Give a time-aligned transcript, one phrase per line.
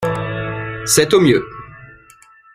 [0.87, 1.47] C’est au mieux!